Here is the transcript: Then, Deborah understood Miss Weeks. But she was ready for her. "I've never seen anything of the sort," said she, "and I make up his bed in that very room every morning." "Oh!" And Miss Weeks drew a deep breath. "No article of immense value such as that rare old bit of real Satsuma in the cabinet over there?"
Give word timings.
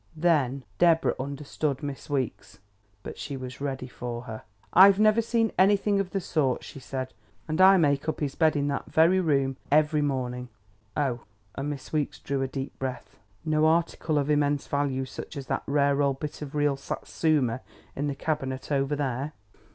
Then, 0.17 0.63
Deborah 0.79 1.13
understood 1.19 1.83
Miss 1.83 2.09
Weeks. 2.09 2.57
But 3.03 3.19
she 3.19 3.37
was 3.37 3.61
ready 3.61 3.85
for 3.87 4.23
her. 4.23 4.41
"I've 4.73 4.97
never 4.99 5.21
seen 5.21 5.51
anything 5.59 5.99
of 5.99 6.09
the 6.09 6.19
sort," 6.19 6.63
said 6.63 7.09
she, 7.11 7.15
"and 7.47 7.61
I 7.61 7.77
make 7.77 8.09
up 8.09 8.19
his 8.19 8.33
bed 8.33 8.55
in 8.55 8.67
that 8.69 8.87
very 8.87 9.19
room 9.19 9.57
every 9.71 10.01
morning." 10.01 10.49
"Oh!" 10.97 11.19
And 11.53 11.69
Miss 11.69 11.93
Weeks 11.93 12.17
drew 12.17 12.41
a 12.41 12.47
deep 12.47 12.79
breath. 12.79 13.19
"No 13.45 13.67
article 13.67 14.17
of 14.17 14.31
immense 14.31 14.65
value 14.65 15.05
such 15.05 15.37
as 15.37 15.45
that 15.45 15.61
rare 15.67 16.01
old 16.01 16.19
bit 16.19 16.41
of 16.41 16.55
real 16.55 16.77
Satsuma 16.77 17.61
in 17.95 18.07
the 18.07 18.15
cabinet 18.15 18.71
over 18.71 18.95
there?" 18.95 19.33